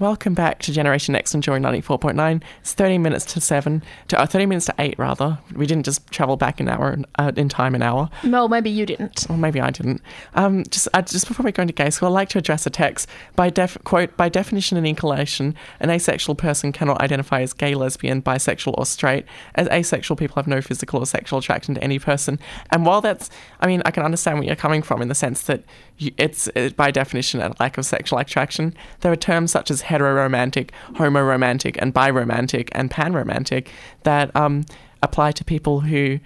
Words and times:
Welcome 0.00 0.34
back 0.34 0.60
to 0.60 0.72
Generation 0.72 1.12
Next 1.14 1.34
on 1.34 1.40
Joy 1.40 1.58
94.9. 1.58 2.40
It's 2.60 2.72
30 2.72 2.98
minutes 2.98 3.24
to 3.32 3.40
7, 3.40 3.82
to, 4.06 4.20
uh, 4.20 4.26
30 4.26 4.46
minutes 4.46 4.66
to 4.66 4.74
8 4.78 4.96
rather. 4.96 5.40
We 5.56 5.66
didn't 5.66 5.84
just 5.84 6.08
travel 6.12 6.36
back 6.36 6.60
an 6.60 6.68
hour, 6.68 6.98
uh, 7.18 7.32
in 7.34 7.48
time 7.48 7.74
an 7.74 7.82
hour. 7.82 8.08
Well, 8.22 8.48
maybe 8.48 8.70
you 8.70 8.86
didn't. 8.86 9.26
Or 9.28 9.36
maybe 9.36 9.60
I 9.60 9.70
didn't. 9.70 10.00
Um, 10.36 10.62
just 10.70 10.86
uh, 10.94 11.02
just 11.02 11.26
before 11.26 11.42
we 11.42 11.50
go 11.50 11.62
into 11.62 11.74
gay 11.74 11.90
school, 11.90 12.10
I'd 12.10 12.12
like 12.12 12.28
to 12.28 12.38
address 12.38 12.64
a 12.64 12.70
text. 12.70 13.08
By 13.34 13.50
def- 13.50 13.82
quote, 13.82 14.16
by 14.16 14.28
definition 14.28 14.76
and 14.76 14.86
inclination, 14.86 15.56
an 15.80 15.90
asexual 15.90 16.36
person 16.36 16.70
cannot 16.70 17.00
identify 17.00 17.40
as 17.40 17.52
gay, 17.52 17.74
lesbian, 17.74 18.22
bisexual, 18.22 18.74
or 18.78 18.86
straight. 18.86 19.24
As 19.56 19.66
asexual 19.66 20.16
people 20.16 20.36
have 20.36 20.46
no 20.46 20.60
physical 20.60 21.00
or 21.00 21.06
sexual 21.06 21.40
attraction 21.40 21.74
to 21.74 21.82
any 21.82 21.98
person. 21.98 22.38
And 22.70 22.86
while 22.86 23.00
that's, 23.00 23.30
I 23.58 23.66
mean, 23.66 23.82
I 23.84 23.90
can 23.90 24.04
understand 24.04 24.38
where 24.38 24.46
you're 24.46 24.54
coming 24.54 24.82
from 24.82 25.02
in 25.02 25.08
the 25.08 25.16
sense 25.16 25.42
that 25.42 25.64
you, 25.96 26.12
it's 26.18 26.46
uh, 26.54 26.70
by 26.76 26.92
definition 26.92 27.40
a 27.40 27.52
lack 27.58 27.78
of 27.78 27.84
sexual 27.84 28.20
attraction. 28.20 28.74
There 29.00 29.10
are 29.10 29.16
terms 29.16 29.50
such 29.50 29.72
as 29.72 29.87
heteroromantic, 29.88 30.70
homoromantic, 30.92 31.76
and 31.80 31.94
biromantic 31.94 32.68
and 32.72 32.90
panromantic 32.90 33.68
that 34.04 34.34
um, 34.36 34.64
apply 35.02 35.32
to 35.32 35.44
people 35.44 35.80
who 35.80 36.18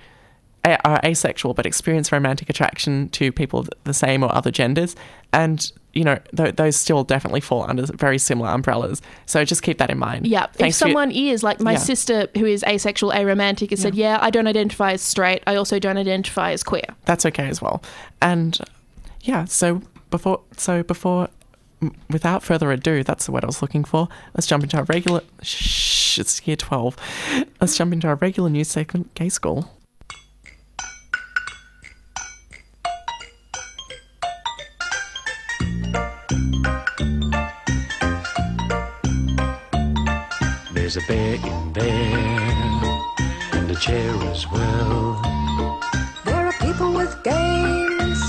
a- 0.64 0.80
are 0.86 1.00
asexual 1.04 1.54
but 1.54 1.66
experience 1.66 2.12
romantic 2.12 2.48
attraction 2.50 3.08
to 3.10 3.32
people 3.32 3.58
of 3.60 3.70
the 3.84 3.94
same 3.94 4.22
or 4.22 4.34
other 4.34 4.50
genders. 4.50 4.94
And, 5.32 5.72
you 5.92 6.04
know, 6.04 6.18
th- 6.36 6.56
those 6.56 6.76
still 6.76 7.04
definitely 7.04 7.40
fall 7.40 7.62
under 7.68 7.86
very 7.86 8.18
similar 8.18 8.50
umbrellas. 8.50 9.00
So 9.26 9.44
just 9.44 9.62
keep 9.62 9.78
that 9.78 9.90
in 9.90 9.98
mind. 9.98 10.26
Yeah. 10.26 10.46
Thanks 10.52 10.76
if 10.76 10.82
for 10.82 10.88
your- 10.88 10.92
someone 10.94 11.10
is, 11.10 11.42
like 11.42 11.60
my 11.60 11.72
Yeah. 11.72 11.78
sister 11.78 12.28
who 12.36 12.44
is 12.46 12.62
asexual, 12.64 13.10
aromantic, 13.12 13.70
has 13.70 13.80
said, 13.80 13.94
yeah, 13.94 14.18
I 14.20 14.30
don't 14.30 14.46
identify 14.46 14.92
as 14.92 15.02
straight. 15.02 15.42
I 15.46 15.56
also 15.56 15.78
don't 15.78 15.96
identify 15.96 16.52
as 16.52 16.62
queer. 16.62 16.84
that's 17.06 17.24
okay 17.26 17.48
as 17.48 17.60
well. 17.62 17.82
And 18.20 18.58
yeah, 19.22 19.44
so 19.46 19.82
before, 20.10 20.40
so 20.56 20.82
before, 20.82 21.28
without 22.10 22.42
further 22.42 22.70
ado, 22.72 23.02
that's 23.02 23.26
the 23.26 23.32
word 23.32 23.44
I 23.44 23.46
was 23.46 23.62
looking 23.62 23.84
for. 23.84 24.08
Let's 24.34 24.46
jump 24.46 24.62
into 24.64 24.76
our 24.76 24.84
regular. 24.84 25.22
Shh, 25.42 26.18
it's 26.18 26.46
year 26.46 26.56
twelve. 26.56 26.96
Let's 27.60 27.76
jump 27.76 27.92
into 27.92 28.08
our 28.08 28.16
regular 28.16 28.50
news 28.50 28.68
segment, 28.68 29.14
Gay 29.14 29.28
School. 29.28 29.70
There's 40.74 40.96
a 40.96 41.02
bear 41.08 41.34
in 41.36 41.72
there, 41.72 42.18
and 43.52 43.70
a 43.70 43.76
chair 43.76 44.14
as 44.24 44.50
well. 44.50 45.20
There 46.24 46.46
are 46.46 46.52
people 46.60 46.92
with 46.92 47.22
games 47.22 48.20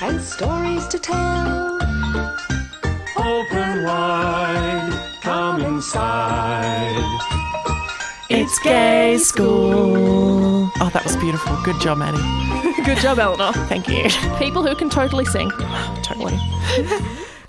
and 0.00 0.20
stories 0.20 0.86
to 0.88 0.98
tell. 0.98 1.78
Open 3.78 3.86
wide, 3.86 5.18
come 5.20 5.60
inside. 5.62 6.96
It's 8.28 8.58
Gay 8.58 9.18
School. 9.18 10.70
Oh, 10.80 10.90
that 10.92 11.04
was 11.04 11.16
beautiful. 11.16 11.56
Good 11.62 11.80
job, 11.80 11.98
Maddie. 11.98 12.82
Good 12.84 12.98
job, 12.98 13.20
Eleanor. 13.20 13.52
Thank 13.68 13.88
you. 13.88 14.08
People 14.38 14.66
who 14.66 14.74
can 14.74 14.90
totally 14.90 15.24
sing. 15.24 15.50
totally. 16.02 16.38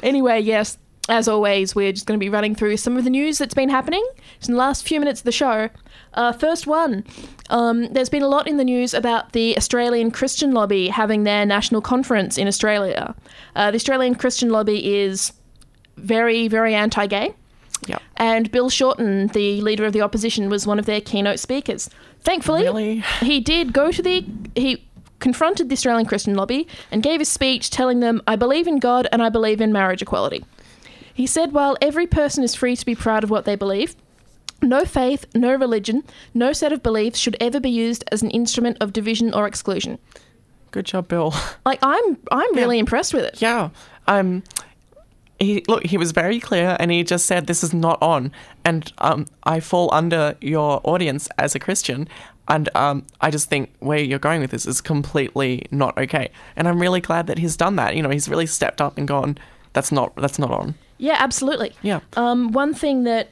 Anyway, 0.02 0.40
yes, 0.40 0.78
as 1.10 1.28
always, 1.28 1.76
we're 1.76 1.92
just 1.92 2.06
going 2.06 2.18
to 2.18 2.24
be 2.24 2.30
running 2.30 2.56
through 2.56 2.78
some 2.78 2.96
of 2.96 3.04
the 3.04 3.10
news 3.10 3.38
that's 3.38 3.54
been 3.54 3.68
happening 3.68 4.08
in 4.48 4.54
the 4.54 4.58
last 4.58 4.88
few 4.88 4.98
minutes 4.98 5.20
of 5.20 5.26
the 5.26 5.32
show. 5.34 5.68
Uh, 6.14 6.32
first 6.32 6.68
one, 6.68 7.04
um, 7.50 7.92
there's 7.92 8.08
been 8.08 8.22
a 8.22 8.30
lot 8.30 8.48
in 8.48 8.56
the 8.56 8.64
news 8.64 8.94
about 8.94 9.34
the 9.34 9.58
Australian 9.58 10.10
Christian 10.10 10.54
Lobby 10.54 10.88
having 10.88 11.26
their 11.26 11.46
national 11.46 11.82
conference 11.82 12.38
in 12.38 12.48
Australia. 12.48 13.14
Uh, 13.58 13.72
the 13.72 13.76
Australian 13.76 14.16
Christian 14.16 14.52
Lobby 14.52 14.96
is 15.02 15.34
very, 16.00 16.48
very 16.48 16.74
anti 16.76 17.06
gay. 17.08 17.34
Yeah. 17.88 18.00
And 18.18 18.52
Bill 18.52 18.70
Shorten, 18.70 19.28
the 19.28 19.62
leader 19.62 19.86
of 19.86 19.94
the 19.94 20.02
opposition, 20.02 20.50
was 20.50 20.68
one 20.68 20.80
of 20.80 20.86
their 20.86 21.00
keynote 21.02 21.40
speakers. 21.40 21.90
Thankfully, 22.22 22.64
Really? 22.64 23.00
he 23.22 23.40
did 23.40 23.72
go 23.74 23.92
to 23.92 24.02
the. 24.02 24.26
He 24.56 24.86
confronted 25.20 25.68
the 25.70 25.74
Australian 25.74 26.06
Christian 26.06 26.34
lobby 26.36 26.66
and 26.92 27.04
gave 27.04 27.20
a 27.20 27.26
speech 27.26 27.70
telling 27.70 28.00
them, 28.00 28.22
I 28.26 28.36
believe 28.38 28.68
in 28.68 28.80
God 28.80 29.08
and 29.12 29.22
I 29.22 29.28
believe 29.30 29.60
in 29.60 29.72
marriage 29.74 30.02
equality. 30.02 30.46
He 31.14 31.28
said, 31.28 31.52
while 31.52 31.76
every 31.82 32.08
person 32.08 32.42
is 32.44 32.56
free 32.56 32.78
to 32.78 32.86
be 32.86 32.96
proud 32.96 33.26
of 33.26 33.30
what 33.30 33.44
they 33.44 33.58
believe, 33.58 33.98
no 34.62 34.86
faith, 34.86 35.26
no 35.36 35.54
religion, 35.56 36.04
no 36.34 36.54
set 36.54 36.72
of 36.72 36.82
beliefs 36.82 37.20
should 37.20 37.36
ever 37.42 37.60
be 37.60 37.70
used 37.70 38.06
as 38.14 38.22
an 38.22 38.30
instrument 38.32 38.78
of 38.80 38.94
division 38.94 39.34
or 39.34 39.46
exclusion. 39.46 40.00
Good 40.72 40.86
job, 40.86 41.08
Bill. 41.10 41.34
Like 41.66 41.80
I'm 41.82 42.18
I'm 42.32 42.56
really 42.56 42.80
impressed 42.80 43.14
with 43.14 43.26
it. 43.26 43.42
Yeah. 43.42 43.70
Um 44.08 44.44
he 45.40 45.64
look, 45.68 45.86
he 45.86 45.98
was 45.98 46.12
very 46.12 46.40
clear 46.40 46.76
and 46.80 46.92
he 46.92 47.04
just 47.04 47.26
said 47.26 47.48
this 47.48 47.64
is 47.64 47.74
not 47.74 48.02
on 48.02 48.32
and 48.66 48.92
um 48.98 49.26
I 49.44 49.60
fall 49.60 49.94
under 49.94 50.36
your 50.42 50.82
audience 50.84 51.30
as 51.38 51.56
a 51.56 51.60
Christian 51.60 52.08
and 52.48 52.70
um 52.76 53.06
I 53.22 53.32
just 53.32 53.50
think 53.50 53.72
where 53.80 54.00
you're 54.00 54.20
going 54.20 54.42
with 54.42 54.52
this 54.52 54.66
is 54.66 54.82
completely 54.82 55.66
not 55.72 55.98
okay. 55.98 56.30
And 56.56 56.68
I'm 56.68 56.80
really 56.80 57.02
glad 57.02 57.28
that 57.28 57.38
he's 57.38 57.56
done 57.56 57.76
that. 57.78 57.96
You 57.96 58.04
know, 58.04 58.10
he's 58.10 58.28
really 58.28 58.48
stepped 58.48 58.82
up 58.82 58.98
and 58.98 59.08
gone 59.08 59.38
that's 59.74 59.92
not 59.92 60.16
that's 60.16 60.40
not 60.40 60.52
on. 60.52 60.76
Yeah, 60.98 61.16
absolutely. 61.18 61.74
Yeah. 61.82 62.02
Um, 62.18 62.52
one 62.52 62.74
thing 62.74 63.06
that 63.06 63.30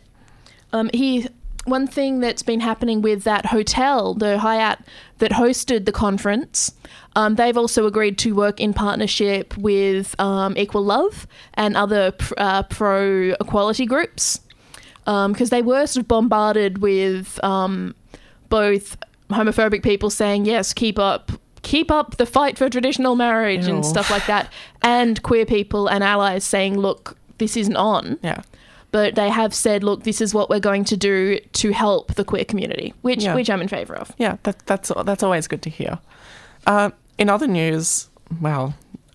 um, 0.74 0.90
he, 0.94 1.28
one 1.68 1.88
thing 1.88 2.20
that's 2.20 2.44
been 2.44 2.60
happening 2.60 3.02
with 3.02 3.24
that 3.24 3.48
hotel, 3.48 4.14
the 4.14 4.40
Hyatt 4.40 4.80
that 5.20 5.32
hosted 5.32 5.86
the 5.86 5.92
conference, 5.92 6.74
um, 7.16 7.36
they've 7.36 7.58
also 7.58 7.86
agreed 7.88 8.18
to 8.20 8.34
work 8.34 8.60
in 8.60 8.74
partnership 8.74 9.58
with 9.58 10.20
um, 10.20 10.56
Equal 10.58 10.84
Love 10.84 11.28
and 11.56 11.76
other 11.76 12.12
pr- 12.12 12.34
uh, 12.38 12.64
pro 12.64 13.34
equality 13.40 13.86
groups 13.86 14.40
because 15.06 15.50
they 15.50 15.62
were 15.62 15.88
sort 15.88 16.04
of 16.04 16.08
bombarded 16.08 16.80
with 16.80 17.42
um, 17.44 17.96
both 18.50 18.98
homophobic 19.30 19.82
people 19.84 20.10
saying 20.10 20.46
yes, 20.46 20.74
keep 20.74 21.00
up. 21.00 21.32
Keep 21.64 21.92
up 21.92 22.16
the 22.16 22.26
fight 22.26 22.58
for 22.58 22.70
traditional 22.70 23.16
marriage 23.16 23.68
Ew. 23.68 23.76
and 23.76 23.86
stuff 23.86 24.10
like 24.10 24.26
that, 24.28 24.50
and 24.84 25.22
queer 25.22 25.46
people 25.46 25.88
and 25.88 26.02
allies 26.02 26.46
saying, 26.46 26.78
"Look, 26.78 27.18
this 27.40 27.58
isn't 27.58 27.76
on." 27.76 28.20
Yeah. 28.22 28.44
But 28.92 29.16
they 29.16 29.30
have 29.30 29.54
said, 29.54 29.84
look, 29.84 30.04
this 30.04 30.22
is 30.22 30.34
what 30.34 30.50
we're 30.50 30.60
going 30.60 30.84
to 30.86 30.98
do 30.98 31.40
to 31.40 31.72
help 31.72 32.14
the 32.16 32.24
queer 32.24 32.46
community, 32.46 32.94
which 33.02 33.24
Yeah. 33.24 33.36
which 33.36 33.50
I'm 33.50 33.62
in 33.62 33.68
favour 33.68 33.96
of. 33.96 34.12
Yeah, 34.18 34.38
that, 34.44 34.66
that's 34.66 34.92
that's 35.06 35.24
always 35.24 35.48
good 35.48 35.62
to 35.64 35.70
hear. 35.70 36.00
Uh, 36.66 36.92
in 37.18 37.30
other 37.30 37.48
news, 37.48 38.10
wow, 38.42 38.74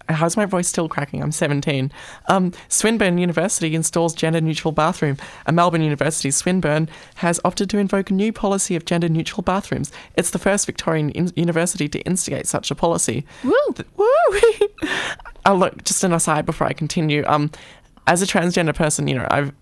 how's 0.09 0.37
my 0.37 0.45
voice 0.47 0.69
still 0.69 0.89
cracking? 0.89 1.23
I'm 1.23 1.33
17. 1.33 1.91
Um, 2.29 2.53
Swinburne 2.69 3.19
University 3.19 3.75
installs 3.75 4.15
gender-neutral 4.15 4.73
bathroom. 4.73 5.17
A 5.47 5.53
Melbourne 5.53 5.83
University, 5.83 6.31
Swinburne, 6.31 6.89
has 7.17 7.41
opted 7.45 7.71
to 7.71 7.79
invoke 7.79 8.11
a 8.11 8.15
new 8.15 8.33
policy 8.33 8.75
of 8.77 8.85
gender-neutral 8.85 9.43
bathrooms. 9.43 9.91
It's 10.17 10.31
the 10.31 10.39
first 10.39 10.67
Victorian 10.67 11.11
in- 11.11 11.33
university 11.37 11.89
to 11.89 12.01
instigate 12.01 12.47
such 12.47 12.71
a 12.71 12.75
policy. 12.75 13.25
Woo! 13.45 13.53
Th- 13.75 13.89
Woo! 13.97 14.07
oh, 15.47 15.55
look, 15.57 15.85
just 15.85 16.03
an 16.05 16.13
aside 16.13 16.45
before 16.47 16.67
I 16.67 16.73
continue. 16.73 17.25
Um, 17.27 17.51
as 18.07 18.23
a 18.23 18.27
transgender 18.27 18.75
person, 18.75 19.09
you 19.09 19.15
know, 19.17 19.27
I've 19.31 19.53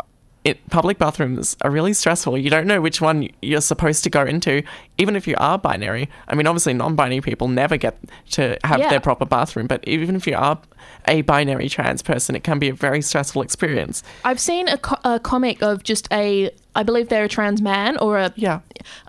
it, 0.42 0.70
public 0.70 0.96
bathrooms 0.96 1.54
are 1.60 1.70
really 1.70 1.92
stressful. 1.92 2.38
You 2.38 2.48
don't 2.48 2.66
know 2.66 2.80
which 2.80 2.98
one 3.02 3.28
you're 3.42 3.60
supposed 3.60 4.02
to 4.04 4.10
go 4.10 4.22
into, 4.24 4.62
even 4.96 5.14
if 5.14 5.28
you 5.28 5.34
are 5.36 5.58
binary. 5.58 6.08
I 6.28 6.34
mean, 6.34 6.46
obviously, 6.46 6.72
non-binary 6.72 7.20
people 7.20 7.46
never 7.46 7.76
get 7.76 7.98
to 8.30 8.56
have 8.64 8.78
Yeah. 8.80 8.88
their 8.88 9.00
proper 9.00 9.26
bathroom, 9.26 9.66
but 9.66 9.86
even 9.86 10.16
if 10.16 10.26
you 10.26 10.34
are 10.34 10.58
a 11.06 11.20
binary 11.20 11.68
trans 11.68 12.00
person, 12.00 12.34
it 12.34 12.42
can 12.42 12.58
be 12.58 12.70
a 12.70 12.74
very 12.74 13.02
stressful 13.02 13.42
experience. 13.42 14.02
I've 14.24 14.40
seen 14.40 14.66
a, 14.68 14.78
co- 14.78 14.96
a 15.04 15.20
comic 15.20 15.62
of 15.62 15.82
just 15.82 16.08
a, 16.10 16.50
I 16.74 16.84
believe 16.84 17.10
they're 17.10 17.24
a 17.24 17.28
trans 17.28 17.60
man 17.60 17.98
or 17.98 18.16
a 18.16 18.32
Yeah, 18.34 18.60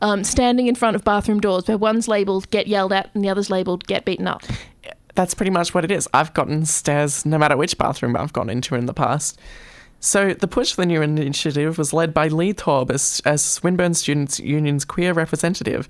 um, 0.02 0.26
standing 0.26 0.68
in 0.68 0.76
front 0.76 0.98
of 0.98 1.06
bathroom 1.06 1.40
doors 1.40 1.66
where 1.66 1.78
one's 1.78 2.10
labelled 2.10 2.50
get 2.52 2.68
yelled 2.68 2.92
at 2.92 3.10
and 3.16 3.24
the 3.24 3.30
other's 3.30 3.50
labelled 3.50 3.88
get 3.88 4.04
beaten 4.04 4.28
up. 4.28 4.44
That's 5.16 5.34
pretty 5.34 5.52
much 5.52 5.74
what 5.74 5.86
it 5.86 5.92
is. 5.92 6.08
I've 6.14 6.34
gotten 6.34 6.66
stares 6.66 7.26
no 7.26 7.38
matter 7.38 7.58
which 7.58 7.78
bathroom 7.78 8.16
I've 8.16 8.34
gone 8.34 8.50
into 8.50 8.76
in 8.76 8.86
the 8.86 8.94
past. 8.94 9.40
So 10.04 10.34
the 10.34 10.48
push 10.48 10.74
for 10.74 10.82
the 10.82 10.88
new 10.88 11.04
initiative 11.04 11.78
was 11.78 11.94
led 11.94 12.12
by 12.12 12.28
Lee 12.28 12.54
Thorpe 12.54 12.90
as, 12.90 13.22
as 13.24 13.44
Swinburne 13.44 13.94
Students' 13.94 14.40
Union's 14.40 14.84
queer 14.84 15.14
representative. 15.14 15.88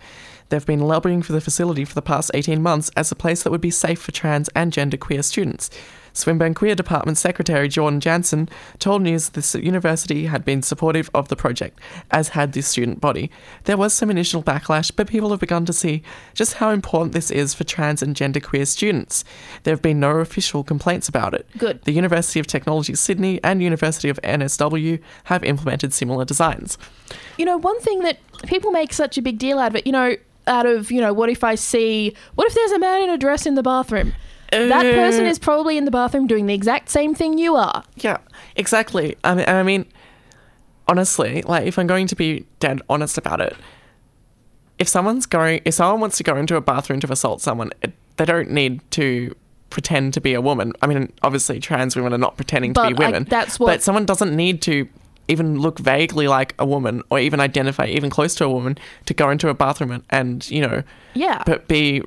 They've 0.50 0.65
been 0.65 0.81
lobbying 0.81 1.21
for 1.21 1.31
the 1.31 1.39
facility 1.39 1.85
for 1.85 1.95
the 1.95 2.01
past 2.01 2.29
18 2.33 2.62
months 2.62 2.91
as 2.97 3.09
a 3.09 3.15
place 3.15 3.44
that 3.44 3.51
would 3.51 3.62
be 3.62 3.71
safe 3.71 4.01
for 4.01 4.12
trans 4.12 4.50
and 4.50 4.73
gender 4.73 4.97
queer 4.97 5.23
students. 5.23 5.69
Swinburne 6.13 6.53
Queer 6.53 6.75
Department 6.75 7.17
Secretary 7.17 7.67
Jordan 7.67 7.99
Jansen 7.99 8.49
told 8.79 9.01
News 9.01 9.29
the 9.29 9.63
university 9.63 10.25
had 10.25 10.43
been 10.43 10.61
supportive 10.61 11.09
of 11.13 11.27
the 11.27 11.35
project, 11.35 11.79
as 12.11 12.29
had 12.29 12.53
the 12.53 12.61
student 12.61 13.01
body. 13.01 13.31
There 13.65 13.77
was 13.77 13.93
some 13.93 14.09
initial 14.09 14.43
backlash, 14.43 14.91
but 14.95 15.07
people 15.07 15.29
have 15.31 15.39
begun 15.39 15.65
to 15.65 15.73
see 15.73 16.03
just 16.33 16.55
how 16.55 16.71
important 16.71 17.13
this 17.13 17.31
is 17.31 17.53
for 17.53 17.63
trans 17.63 18.01
and 18.01 18.15
genderqueer 18.15 18.67
students. 18.67 19.23
There 19.63 19.73
have 19.73 19.81
been 19.81 19.99
no 19.99 20.11
official 20.19 20.63
complaints 20.63 21.07
about 21.07 21.33
it. 21.33 21.47
Good. 21.57 21.81
The 21.83 21.91
University 21.91 22.39
of 22.39 22.47
Technology 22.47 22.95
Sydney 22.95 23.39
and 23.43 23.61
University 23.61 24.09
of 24.09 24.19
NSW 24.23 24.99
have 25.25 25.43
implemented 25.43 25.93
similar 25.93 26.25
designs. 26.25 26.77
You 27.37 27.45
know, 27.45 27.57
one 27.57 27.79
thing 27.81 28.01
that 28.01 28.19
people 28.45 28.71
make 28.71 28.93
such 28.93 29.17
a 29.17 29.21
big 29.21 29.37
deal 29.37 29.59
out 29.59 29.71
of 29.71 29.75
it, 29.77 29.85
you 29.85 29.91
know, 29.91 30.15
out 30.47 30.65
of, 30.65 30.91
you 30.91 30.99
know, 30.99 31.13
what 31.13 31.29
if 31.29 31.43
I 31.43 31.55
see, 31.55 32.15
what 32.35 32.47
if 32.47 32.53
there's 32.55 32.71
a 32.71 32.79
man 32.79 33.03
in 33.03 33.09
a 33.09 33.17
dress 33.17 33.45
in 33.45 33.55
the 33.55 33.63
bathroom? 33.63 34.13
That 34.51 34.86
Uh. 34.86 34.94
person 34.94 35.25
is 35.25 35.39
probably 35.39 35.77
in 35.77 35.86
the 35.86 35.92
bathroom 35.92 36.27
doing 36.27 36.45
the 36.45 36.53
exact 36.53 36.89
same 36.89 37.15
thing 37.15 37.38
you 37.38 37.56
are. 37.56 37.83
Yeah, 37.98 38.18
exactly. 38.56 39.15
I 39.24 39.36
mean, 39.36 39.45
I 39.48 39.63
mean, 39.63 39.86
honestly, 40.88 41.42
like 41.44 41.65
if 41.65 41.77
I'm 41.80 41.88
going 41.88 42.07
to 42.07 42.15
be 42.15 42.45
dead 42.59 42.81
honest 42.89 43.18
about 43.18 43.42
it, 43.42 43.56
if 44.80 44.88
someone's 44.88 45.25
going, 45.25 45.62
if 45.65 45.74
someone 45.75 46.00
wants 46.01 46.18
to 46.18 46.24
go 46.24 46.36
into 46.36 46.56
a 46.56 46.62
bathroom 46.62 47.00
to 47.01 47.12
assault 47.12 47.42
someone, 47.42 47.71
it, 47.81 47.94
they 48.18 48.25
don't 48.25 48.50
need 48.50 48.81
to 48.92 49.36
pretend 49.69 50.13
to 50.15 50.21
be 50.21 50.33
a 50.33 50.42
woman. 50.42 50.74
I 50.81 50.88
mean, 50.88 51.12
obviously, 51.24 51.59
trans 51.59 51.95
women 51.95 52.13
are 52.13 52.18
not 52.18 52.36
pretending 52.36 52.74
to 52.74 52.88
be 52.88 52.94
But 52.94 53.04
I- 53.04 53.07
women. 53.07 53.27
that's 53.30 53.59
what- 53.59 53.68
But 53.68 53.83
someone 53.83 54.06
doesn't 54.06 54.36
need 54.36 54.62
to 54.63 54.88
even 55.27 55.59
look 55.59 55.80
vaguely 55.80 56.27
like 56.27 56.54
a 56.59 56.65
woman 56.65 57.04
or 57.09 57.19
even 57.19 57.39
identify 57.39 57.86
even 57.86 58.09
close 58.09 58.36
to 58.36 58.44
a 58.44 58.50
woman 58.50 58.77
to 59.06 59.13
go 59.13 59.30
into 59.30 59.47
a 59.47 59.54
bathroom 59.54 59.92
and, 59.92 60.04
and 60.09 60.50
you 60.51 60.59
know, 60.62 60.83
Yeah. 61.13 61.42
but 61.45 61.69
be 61.69 62.01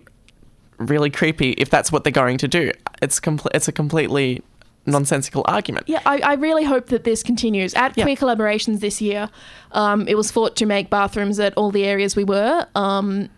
really 0.87 1.11
creepy 1.11 1.51
if 1.53 1.71
that's 1.71 1.91
what 1.93 2.05
they're 2.05 2.13
going 2.13 2.39
to 2.39 2.49
do. 2.49 2.73
It's 3.03 3.21
compl- 3.21 3.49
It's 3.55 3.69
a 3.69 3.73
completely 3.73 4.43
nonsensical 4.87 5.43
argument. 5.47 5.89
Yeah, 5.89 6.01
I, 6.05 6.19
I 6.19 6.35
really 6.35 6.65
hope 6.65 6.87
that 6.87 7.05
this 7.05 7.23
continues. 7.23 7.73
At 7.75 7.97
Yeah. 7.97 8.05
Queer 8.05 8.17
Collaborations 8.17 8.81
this 8.81 9.01
year, 9.01 9.31
um, 9.73 10.07
it 10.07 10.15
was 10.17 10.31
fought 10.31 10.57
to 10.57 10.67
make 10.67 10.91
bathrooms 10.91 11.41
at 11.41 11.55
all 11.57 11.71
the 11.71 11.85
areas 11.85 12.17
we 12.17 12.25
were 12.25 12.67
um, 12.75 13.31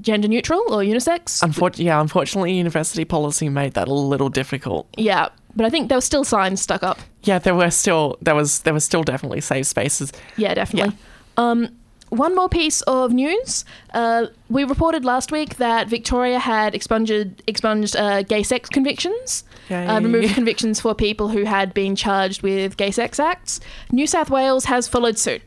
gender 0.00 0.28
neutral 0.28 0.60
or 0.70 0.80
unisex. 0.82 1.42
Unfor- 1.42 1.78
yeah, 1.78 2.00
unfortunately, 2.00 2.54
university 2.54 3.04
policy 3.04 3.48
made 3.48 3.74
that 3.74 3.86
a 3.88 3.92
little 3.94 4.28
difficult. 4.30 4.86
yeah, 4.96 5.28
but 5.56 5.66
I 5.66 5.70
think 5.70 5.88
there 5.88 5.98
were 5.98 6.02
still 6.02 6.24
signs 6.24 6.60
stuck 6.60 6.82
up. 6.82 6.98
Yeah, 7.22 7.38
there 7.38 7.54
were 7.54 7.70
still 7.70 8.16
there 8.22 8.34
was 8.34 8.60
there 8.60 8.72
were 8.72 8.80
still 8.80 9.02
definitely 9.04 9.40
safe 9.40 9.66
spaces. 9.66 10.10
Yeah, 10.36 10.54
definitely. 10.54 10.96
Um, 11.36 11.68
one 12.16 12.34
more 12.34 12.48
piece 12.48 12.80
of 12.82 13.12
news. 13.12 13.64
Uh, 13.92 14.26
we 14.48 14.64
reported 14.64 15.04
last 15.04 15.32
week 15.32 15.56
that 15.56 15.88
Victoria 15.88 16.38
had 16.38 16.74
expunged 16.74 17.42
expunged 17.46 17.96
uh, 17.96 18.22
gay 18.22 18.42
sex 18.42 18.68
convictions, 18.68 19.44
uh, 19.70 20.00
removed 20.00 20.34
convictions 20.34 20.80
for 20.80 20.94
people 20.94 21.28
who 21.28 21.44
had 21.44 21.74
been 21.74 21.96
charged 21.96 22.42
with 22.42 22.76
gay 22.76 22.90
sex 22.90 23.18
acts. 23.20 23.60
New 23.90 24.06
South 24.06 24.30
Wales 24.30 24.64
has 24.66 24.88
followed 24.88 25.18
suit. 25.18 25.42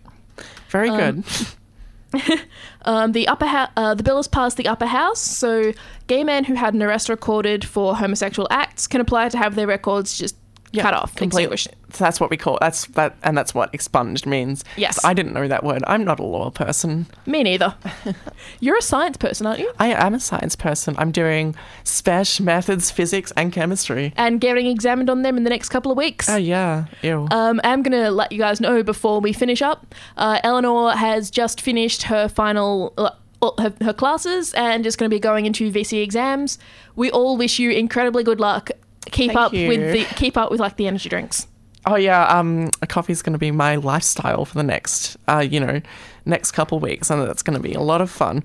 Very 0.69 0.89
good. 0.89 1.23
Um, 2.85 3.11
the 3.11 3.27
upper 3.27 3.45
hou- 3.45 3.67
uh, 3.75 3.95
the 3.95 4.03
bill 4.03 4.15
has 4.15 4.29
passed 4.29 4.55
the 4.55 4.65
upper 4.67 4.85
house, 4.85 5.19
so 5.19 5.73
gay 6.07 6.23
men 6.23 6.45
who 6.45 6.53
had 6.53 6.73
an 6.73 6.81
arrest 6.81 7.09
recorded 7.09 7.65
for 7.65 7.97
homosexual 7.97 8.47
acts 8.49 8.87
can 8.87 9.01
apply 9.01 9.27
to 9.27 9.37
have 9.37 9.55
their 9.55 9.67
records 9.67 10.17
just 10.17 10.37
cut 10.75 10.93
off, 10.93 11.15
completely. 11.15 11.53
extinguished. 11.53 11.97
That's 11.97 12.19
what 12.19 12.29
we 12.29 12.37
call 12.37 12.57
that's 12.59 12.85
that, 12.87 13.15
and 13.23 13.37
that's 13.37 13.53
what 13.53 13.73
expunged 13.73 14.25
means. 14.25 14.63
Yes. 14.75 15.03
I 15.03 15.13
didn't 15.13 15.33
know 15.33 15.47
that 15.47 15.63
word. 15.63 15.83
I'm 15.87 16.03
not 16.03 16.19
a 16.19 16.23
law 16.23 16.49
person. 16.49 17.07
Me 17.25 17.43
neither. 17.43 17.75
You're 18.59 18.77
a 18.77 18.81
science 18.81 19.17
person, 19.17 19.47
aren't 19.47 19.59
you? 19.59 19.71
I 19.79 19.87
am 19.93 20.13
a 20.13 20.19
science 20.19 20.55
person. 20.55 20.95
I'm 20.97 21.11
doing 21.11 21.55
special 21.83 22.45
methods, 22.45 22.91
physics, 22.91 23.31
and 23.37 23.53
chemistry. 23.53 24.13
And 24.17 24.41
getting 24.41 24.67
examined 24.67 25.09
on 25.09 25.21
them 25.21 25.37
in 25.37 25.43
the 25.43 25.49
next 25.49 25.69
couple 25.69 25.91
of 25.91 25.97
weeks. 25.97 26.29
Oh 26.29 26.35
yeah, 26.35 26.85
ew. 27.01 27.27
Um, 27.31 27.61
I'm 27.63 27.83
going 27.83 28.03
to 28.03 28.11
let 28.11 28.31
you 28.31 28.39
guys 28.39 28.59
know 28.59 28.83
before 28.83 29.21
we 29.21 29.33
finish 29.33 29.61
up. 29.61 29.95
Uh, 30.17 30.39
Eleanor 30.43 30.91
has 30.91 31.31
just 31.31 31.61
finished 31.61 32.03
her 32.03 32.27
final. 32.27 32.93
Uh, 32.97 33.11
her, 33.59 33.71
her 33.81 33.93
classes 33.93 34.51
and 34.55 34.83
is 34.83 34.95
going 34.95 35.09
to 35.09 35.15
be 35.15 35.19
going 35.19 35.45
into 35.45 35.71
VCE 35.71 36.01
exams. 36.01 36.57
We 36.95 37.11
all 37.11 37.37
wish 37.37 37.59
you 37.59 37.69
incredibly 37.69 38.23
good 38.23 38.39
luck. 38.39 38.71
Keep 39.11 39.31
Thank 39.31 39.39
up 39.39 39.53
you. 39.53 39.67
with 39.67 39.93
the 39.93 40.15
keep 40.15 40.37
up 40.37 40.51
with 40.51 40.59
like 40.59 40.77
the 40.77 40.87
energy 40.87 41.09
drinks. 41.09 41.47
Oh 41.85 41.95
yeah, 41.95 42.25
um, 42.27 42.69
a 42.81 42.87
coffee 42.87 43.13
is 43.13 43.21
going 43.21 43.33
to 43.33 43.39
be 43.39 43.51
my 43.51 43.77
lifestyle 43.77 44.43
for 44.43 44.55
the 44.55 44.63
next, 44.63 45.15
uh, 45.27 45.39
you 45.39 45.59
know, 45.59 45.81
next 46.25 46.51
couple 46.51 46.79
weeks, 46.79 47.09
and 47.09 47.21
that's 47.21 47.41
going 47.41 47.55
to 47.55 47.63
be 47.63 47.73
a 47.73 47.79
lot 47.79 48.01
of 48.01 48.11
fun. 48.11 48.43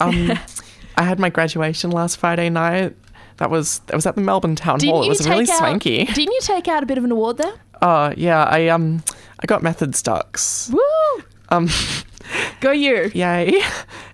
Um, 0.00 0.32
I 0.96 1.02
had 1.02 1.18
my 1.18 1.30
graduation 1.30 1.90
last 1.90 2.18
Friday 2.18 2.50
night. 2.50 2.94
That 3.38 3.50
was 3.50 3.78
that 3.86 3.94
was 3.94 4.04
at 4.06 4.14
the 4.14 4.20
Melbourne 4.20 4.56
Town 4.56 4.78
Hall. 4.80 5.04
It 5.04 5.08
was 5.08 5.26
really 5.26 5.48
out, 5.50 5.58
swanky. 5.58 6.04
Didn't 6.04 6.32
you 6.32 6.40
take 6.42 6.68
out 6.68 6.82
a 6.82 6.86
bit 6.86 6.98
of 6.98 7.04
an 7.04 7.12
award 7.12 7.38
there? 7.38 7.54
Oh 7.80 8.12
yeah, 8.16 8.44
I 8.44 8.68
um, 8.68 9.02
I 9.40 9.46
got 9.46 9.62
methods 9.62 10.02
dux. 10.02 10.70
Woo! 10.70 11.24
Um, 11.48 11.68
Go 12.60 12.70
you. 12.70 13.10
yay. 13.14 13.62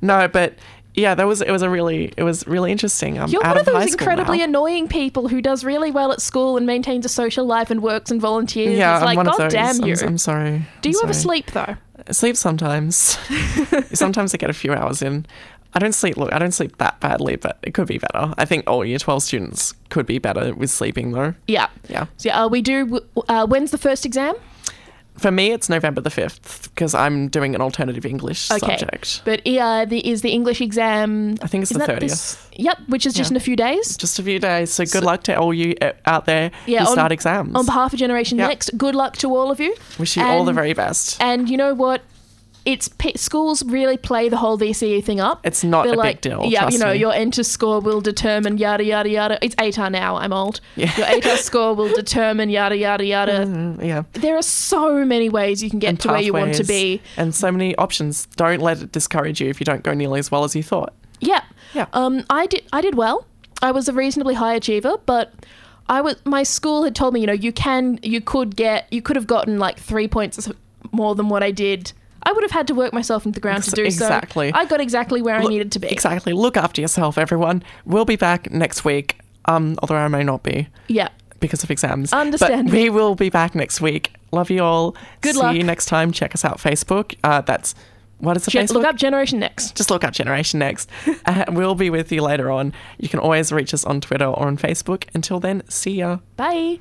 no, 0.00 0.28
but 0.28 0.54
yeah, 0.94 1.14
that 1.14 1.26
was 1.26 1.40
it 1.40 1.50
was 1.50 1.62
a 1.62 1.70
really 1.70 2.12
it 2.17 2.23
was 2.23 2.46
really 2.46 2.73
interesting. 2.73 3.19
I'm 3.19 3.29
You're 3.29 3.43
one 3.43 3.58
of 3.58 3.67
those 3.67 3.93
incredibly 3.93 4.38
now. 4.38 4.44
annoying 4.44 4.88
people 4.88 5.29
who 5.29 5.40
does 5.40 5.64
really 5.64 5.90
well 5.90 6.12
at 6.12 6.20
school 6.20 6.56
and 6.56 6.67
maintains 6.67 7.05
a 7.05 7.08
social 7.08 7.44
life 7.46 7.70
and 7.70 7.82
works 7.82 8.11
and 8.11 8.20
volunteers. 8.20 8.76
Yeah, 8.76 8.94
it's 8.94 9.02
I'm 9.02 9.06
like, 9.06 9.17
one 9.17 9.26
God 9.26 9.32
of 9.35 9.38
those. 9.38 9.52
damn 9.52 9.85
you. 9.87 9.94
I'm, 10.00 10.08
I'm 10.08 10.19
sorry. 10.19 10.67
Do 10.82 10.88
I'm 10.88 10.93
you 10.93 11.00
ever 11.05 11.12
sleep 11.12 11.50
though? 11.52 11.76
I 12.06 12.12
sleep 12.12 12.37
sometimes. 12.37 12.96
sometimes 13.93 14.35
I 14.35 14.38
get 14.38 14.50
a 14.50 14.55
few 14.55 14.73
hours 14.73 15.02
in. 15.02 15.26
I 15.75 15.79
don't 15.81 15.93
sleep. 15.94 16.17
Look, 16.17 16.32
I 16.32 16.38
don't 16.38 16.52
sleep 16.52 16.79
that 16.79 16.99
badly, 17.00 17.37
but 17.37 17.58
it 17.62 17.75
could 17.75 17.87
be 17.87 17.99
better. 17.99 18.32
I 18.38 18.44
think 18.46 18.64
all 18.67 18.85
year 18.85 18.99
twelve 18.99 19.23
students 19.23 19.75
could 19.90 20.06
be 20.06 20.19
better 20.19 20.55
with 20.55 20.70
sleeping 20.70 21.12
though. 21.12 21.35
Yeah. 21.46 21.69
Yeah. 21.88 22.06
So 22.17 22.31
yeah, 22.31 22.44
uh, 22.44 22.49
we 22.49 22.62
do. 22.62 23.00
Uh, 23.29 23.46
when's 23.46 23.70
the 23.70 23.79
first 23.79 24.06
exam? 24.06 24.35
For 25.18 25.30
me, 25.30 25.50
it's 25.52 25.68
November 25.68 26.00
the 26.00 26.10
fifth 26.10 26.70
because 26.74 26.94
I'm 26.94 27.28
doing 27.28 27.54
an 27.54 27.60
alternative 27.60 28.06
English 28.06 28.50
Okay. 28.50 28.76
subject. 28.78 29.22
But 29.24 29.40
uh, 29.46 29.84
the, 29.84 30.08
is 30.08 30.22
the 30.22 30.30
English 30.30 30.60
exam? 30.60 31.36
I 31.42 31.46
think 31.48 31.62
it's 31.62 31.72
the 31.72 31.78
that 31.80 32.00
this- 32.00 32.38
Yep, 32.56 32.78
which 32.88 33.06
is 33.06 33.14
just 33.14 33.30
Yeah. 33.30 33.34
in 33.34 33.36
a 33.36 33.40
few 33.40 33.56
days. 33.56 33.96
Just 33.96 34.18
a 34.18 34.22
few 34.22 34.38
days. 34.38 34.70
So 34.72 34.84
good 34.84 35.04
luck 35.04 35.22
to 35.24 35.38
all 35.38 35.52
you 35.54 35.74
uh, 35.80 35.92
out 36.06 36.24
there 36.26 36.50
Yeah, 36.66 36.80
who 36.80 36.86
on- 36.86 36.92
start 36.92 37.12
exams. 37.12 37.54
On 37.54 37.64
behalf 37.66 37.92
of 37.92 37.98
Generation 37.98 38.38
Yeah. 38.38 38.48
Next, 38.48 38.70
good 38.76 38.94
luck 38.94 39.16
to 39.18 39.34
all 39.36 39.50
of 39.50 39.60
you. 39.60 39.74
Wish 39.98 40.16
you 40.16 40.22
all 40.24 40.44
the 40.44 40.52
very 40.52 40.72
best. 40.72 41.20
And 41.20 41.48
you 41.48 41.56
know 41.56 41.74
what? 41.74 42.02
It's 42.64 42.90
schools 43.16 43.64
really 43.64 43.96
play 43.96 44.28
the 44.28 44.37
whole 44.37 44.58
VCE 44.58 45.02
thing 45.02 45.20
up. 45.20 45.40
It's 45.46 45.64
not 45.64 45.84
They're 45.87 45.99
a 45.99 46.02
big 46.02 46.20
deal, 46.20 46.44
Yeah, 46.44 46.69
you 46.69 46.78
know, 46.78 46.93
me. 46.93 46.99
your 46.99 47.14
ENTER 47.14 47.43
score 47.43 47.81
will 47.81 48.00
determine 48.00 48.58
yada 48.58 48.84
yada 48.84 49.08
yada. 49.08 49.38
It's 49.40 49.55
ATAR 49.55 49.90
now. 49.90 50.16
I'm 50.16 50.32
old. 50.32 50.60
Yeah. 50.76 50.94
Your 50.96 51.06
ATAR 51.06 51.37
score 51.49 51.75
will 51.75 51.93
determine 51.94 52.50
yada 52.50 52.76
yada 52.76 53.05
yada. 53.05 53.46
Mm, 53.46 53.84
yeah. 53.84 54.02
There 54.12 54.37
are 54.37 54.43
so 54.43 55.05
many 55.05 55.28
ways 55.31 55.62
you 55.62 55.70
can 55.70 55.78
get 55.78 55.88
And 55.88 56.00
to 56.00 56.08
where 56.08 56.20
you 56.20 56.32
want 56.34 56.55
to 56.56 56.64
be. 56.64 57.00
And 57.16 57.34
so 57.34 57.50
many 57.50 57.75
options. 57.76 58.26
Don't 58.37 58.61
let 58.61 58.82
it 58.82 58.93
discourage 58.93 59.40
you 59.40 59.49
if 59.49 59.61
you 59.61 59.64
don't 59.64 59.82
go 59.82 59.94
nearly 59.94 60.19
as 60.19 60.31
well 60.31 60.44
as 60.44 60.54
you 60.54 60.62
thought. 60.62 60.93
Yeah. 61.20 61.43
Yeah. 61.75 61.87
Um, 61.94 62.25
I 62.28 62.46
did. 62.46 62.64
I 62.72 62.81
did 62.81 62.96
well. 62.96 63.26
I 63.62 63.70
was 63.72 63.88
a 63.88 63.93
reasonably 63.93 64.34
high 64.34 64.54
achiever, 64.54 64.99
but 65.06 65.32
I 65.88 66.00
was. 66.00 66.16
My 66.25 66.43
school 66.43 66.84
had 66.84 66.94
told 66.94 67.14
me, 67.14 67.20
you 67.20 67.26
know, 67.26 67.32
you 67.32 67.52
can, 67.52 67.99
you 68.02 68.20
could 68.20 68.56
get, 68.56 68.87
you 68.93 69.00
could 69.02 69.16
have 69.16 69.26
gotten 69.26 69.59
like 69.59 69.78
three 69.78 70.06
points 70.06 70.49
more 70.92 71.14
than 71.14 71.28
what 71.28 71.42
I 71.42 71.50
did. 71.50 71.92
I 72.22 72.32
would 72.32 72.42
have 72.42 72.50
had 72.50 72.66
to 72.68 72.75
work 72.75 72.92
myself 72.92 73.25
into 73.26 73.37
the 73.37 73.40
ground 73.40 73.64
to 73.64 73.70
do 73.70 73.84
exactly. 73.84 74.50
so. 74.50 74.50
Exactly. 74.50 74.52
I 74.54 74.64
got 74.66 74.80
exactly 74.80 75.22
where 75.22 75.37
I 75.37 75.44
needed 75.44 75.72
to 75.72 75.78
be. 75.78 75.88
Exactly. 75.88 76.32
Look 76.32 76.56
after 76.56 76.80
yourself, 76.80 77.16
everyone. 77.18 77.62
We'll 77.84 78.04
be 78.04 78.16
back 78.16 78.50
next 78.50 78.84
week. 78.84 79.18
Um, 79.46 79.76
although 79.82 79.96
I 79.96 80.08
may 80.08 80.25
not 80.25 80.42
be 80.42 80.68
Yeah. 80.88 81.08
because 81.40 81.62
of 81.64 81.70
exams. 81.70 82.12
Understand. 82.12 82.66
But 82.68 82.75
we 82.75 82.90
will 82.90 83.14
be 83.14 83.30
back 83.30 83.54
next 83.54 83.80
week. 83.80 84.12
Love 84.32 84.50
you 84.50 84.62
all. 84.62 84.94
Good 85.22 85.34
See 85.37 85.40
luck. 85.40 85.56
you 85.56 85.62
next 85.62 85.87
time. 85.87 86.12
Check 86.12 86.34
us 86.34 86.44
out 86.44 86.58
Facebook. 86.58 87.14
Uh, 87.25 87.40
that's 87.40 87.75
what 88.18 88.37
is 88.37 88.44
the 88.44 88.50
Gen- 88.50 88.66
Facebook? 88.66 88.75
look 88.75 88.84
up 88.84 88.96
Generation 88.96 89.38
Next. 89.38 89.75
Just 89.76 89.90
look 89.90 90.04
up 90.04 90.12
Generation 90.12 90.58
Next. 90.58 90.90
uh, 91.25 91.44
we'll 91.50 91.76
be 91.76 91.88
with 91.88 92.10
you 92.12 92.20
later 92.20 92.50
on. 92.50 92.75
You 92.98 93.08
can 93.08 93.20
always 93.20 93.52
reach 93.52 93.72
us 93.72 93.84
on 93.84 94.00
Twitter 94.02 94.26
or 94.26 94.44
on 94.46 94.58
Facebook. 94.58 95.04
Until 95.14 95.40
then, 95.40 95.62
see 95.70 95.92
ya. 95.92 96.18
Bye. 96.37 96.80